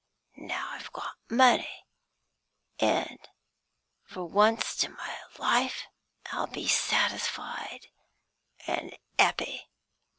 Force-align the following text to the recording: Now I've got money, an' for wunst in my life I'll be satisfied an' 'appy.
Now 0.39 0.67
I've 0.71 0.91
got 0.93 1.13
money, 1.29 1.85
an' 2.79 3.19
for 4.03 4.27
wunst 4.27 4.83
in 4.83 4.93
my 4.95 5.17
life 5.37 5.85
I'll 6.31 6.47
be 6.47 6.67
satisfied 6.67 7.85
an' 8.65 8.93
'appy. 9.19 9.69